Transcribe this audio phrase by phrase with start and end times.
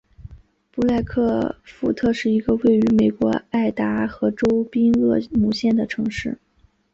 [0.71, 6.39] 布莱克富特是一个位于美国爱达荷州宾厄姆县的城市。